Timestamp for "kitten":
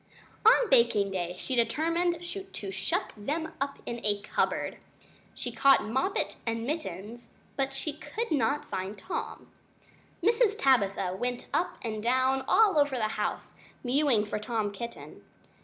14.71-15.21